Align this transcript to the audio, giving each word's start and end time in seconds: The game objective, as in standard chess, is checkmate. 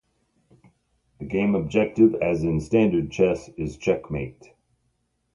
The 1.19 1.25
game 1.25 1.53
objective, 1.53 2.15
as 2.15 2.41
in 2.43 2.59
standard 2.59 3.11
chess, 3.11 3.49
is 3.55 3.77
checkmate. 3.77 4.51